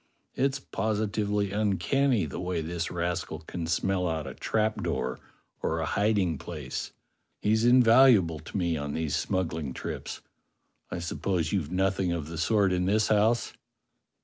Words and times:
It's 0.33 0.57
positively 0.59 1.51
uncanny 1.51 2.25
the 2.25 2.39
way 2.39 2.59
this 2.61 2.87
CLEGG 2.87 2.87
THE 2.87 2.89
BUCCANEER 2.89 3.05
51 3.05 3.07
rascal 3.07 3.39
can 3.45 3.67
smell 3.67 4.07
out 4.07 4.25
a 4.25 4.33
trapdoor 4.33 5.19
or 5.61 5.77
a 5.79 5.85
hiding 5.85 6.39
place. 6.39 6.91
He's 7.39 7.65
invaluable 7.65 8.39
to 8.39 8.57
me 8.57 8.75
on 8.77 8.95
these 8.95 9.15
smuggling 9.15 9.73
trips. 9.75 10.21
I 10.89 10.97
suppose 10.97 11.51
you've 11.51 11.71
nothing 11.71 12.11
of 12.13 12.29
the 12.29 12.39
sort 12.39 12.71
in 12.71 12.85
this 12.85 13.09
house. 13.09 13.53